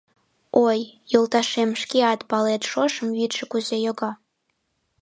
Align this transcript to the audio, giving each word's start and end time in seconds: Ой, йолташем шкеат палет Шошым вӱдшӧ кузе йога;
Ой, 0.67 0.79
йолташем 1.11 1.69
шкеат 1.81 2.21
палет 2.29 2.61
Шошым 2.71 3.07
вӱдшӧ 3.17 3.43
кузе 3.51 3.77
йога; 3.85 4.11